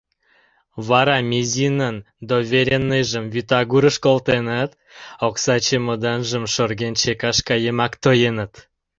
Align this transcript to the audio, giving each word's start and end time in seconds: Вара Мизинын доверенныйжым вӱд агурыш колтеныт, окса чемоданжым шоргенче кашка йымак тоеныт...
Вара 0.87 1.17
Мизинын 1.29 1.97
доверенныйжым 2.29 3.25
вӱд 3.33 3.49
агурыш 3.59 3.95
колтеныт, 4.05 4.71
окса 5.27 5.55
чемоданжым 5.65 6.43
шоргенче 6.53 7.13
кашка 7.21 7.55
йымак 7.63 7.93
тоеныт... 8.03 8.53